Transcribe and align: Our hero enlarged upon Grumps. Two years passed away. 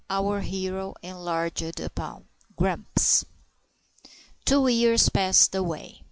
Our 0.09 0.39
hero 0.41 0.95
enlarged 1.03 1.79
upon 1.79 2.25
Grumps. 2.55 3.23
Two 4.47 4.67
years 4.67 5.09
passed 5.09 5.53
away. 5.53 5.99